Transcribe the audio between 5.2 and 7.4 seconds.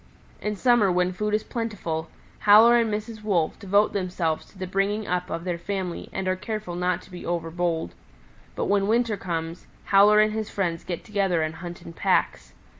of their family and are careful not to be